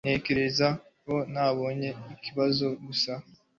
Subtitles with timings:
[0.05, 0.67] Ntekereza
[1.03, 3.11] ko nabonye ikibazo gusa